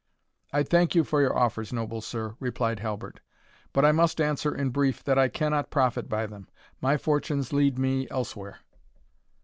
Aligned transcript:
"I 0.51 0.63
thank 0.63 0.95
you 0.95 1.03
for 1.03 1.21
your 1.21 1.37
offers, 1.37 1.71
noble 1.71 2.01
sir," 2.01 2.35
replied 2.39 2.79
Halbert, 2.79 3.19
"but 3.71 3.85
I 3.85 3.91
must 3.91 4.19
answer 4.19 4.51
in 4.51 4.71
brief, 4.71 5.03
that 5.03 5.19
I 5.19 5.27
cannot 5.27 5.69
profit 5.69 6.09
by 6.09 6.25
them 6.25 6.47
my 6.81 6.97
fortunes 6.97 7.53
lead 7.53 7.77
me 7.77 8.07
elsewhere." 8.09 8.61